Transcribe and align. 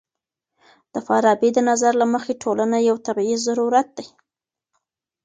د 0.93 0.95
فارابي 1.07 1.49
د 1.53 1.59
نظر 1.69 1.93
له 2.01 2.05
مخې 2.13 2.33
ټولنه 2.43 2.77
يو 2.89 2.95
طبيعي 3.07 3.35
ضرورت 3.47 3.87
دی. 3.97 4.07